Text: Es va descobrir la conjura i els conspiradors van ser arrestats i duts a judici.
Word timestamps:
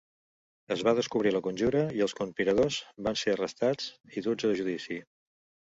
Es 0.75 0.79
va 0.87 0.93
descobrir 0.99 1.33
la 1.35 1.41
conjura 1.47 1.83
i 1.99 2.01
els 2.07 2.17
conspiradors 2.21 2.79
van 3.09 3.21
ser 3.25 3.37
arrestats 3.37 3.93
i 4.17 4.27
duts 4.31 4.51
a 4.51 4.55
judici. 4.61 5.03